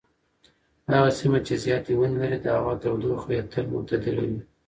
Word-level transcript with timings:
هغه 0.93 1.09
سیمه 1.19 1.39
چې 1.47 1.53
زیاتې 1.63 1.91
ونې 1.97 2.17
لري 2.21 2.37
د 2.41 2.47
هوا 2.57 2.73
تودوخه 2.81 3.29
یې 3.35 3.41
تل 3.51 3.65
معتدله 3.73 4.21
وي. 4.29 4.39